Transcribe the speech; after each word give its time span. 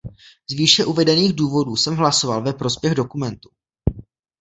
Z 0.49 0.53
výše 0.53 0.85
uvedených 0.85 1.33
důvodů 1.35 1.75
jsem 1.75 1.95
hlasoval 1.95 2.41
ve 2.43 2.53
prospěch 2.53 2.95
dokumentu. 2.95 3.49